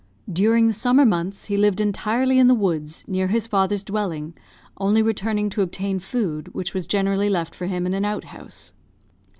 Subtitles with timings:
[0.33, 4.33] During the summer months he lived entirely in the woods, near his father's dwelling,
[4.77, 8.71] only returning to obtain food, which was generally left for him in an outhouse.